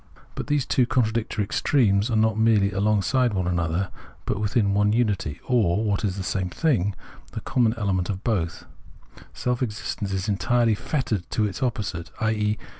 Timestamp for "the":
6.15-6.23, 7.33-7.41